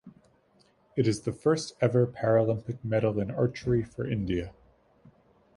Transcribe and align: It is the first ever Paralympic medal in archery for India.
It 0.95 1.07
is 1.07 1.21
the 1.21 1.31
first 1.31 1.75
ever 1.79 2.07
Paralympic 2.07 2.83
medal 2.83 3.19
in 3.19 3.29
archery 3.29 3.83
for 3.83 4.03
India. 4.09 4.51